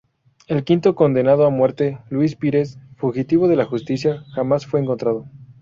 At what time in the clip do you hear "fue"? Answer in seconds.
4.65-4.79